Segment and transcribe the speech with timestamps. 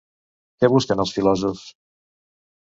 [0.63, 1.69] Què busquen els filòsofs?